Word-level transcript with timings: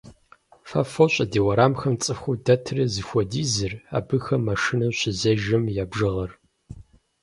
Фэ 0.69 0.81
фощӀэ 0.91 1.25
ди 1.31 1.39
уэрамхэм 1.45 1.95
цӀыхуу 2.03 2.35
дэтыр 2.45 2.77
зыхуэдизыр, 2.93 3.73
абыхэм 3.97 4.41
машинэу 4.47 4.95
щызежэм 4.97 5.63
я 5.81 5.85
бжыгъэр. 5.89 6.31